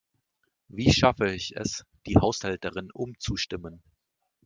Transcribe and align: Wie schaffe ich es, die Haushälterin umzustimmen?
Wie 0.67 0.91
schaffe 0.91 1.29
ich 1.31 1.55
es, 1.55 1.85
die 2.07 2.15
Haushälterin 2.15 2.89
umzustimmen? 2.91 3.83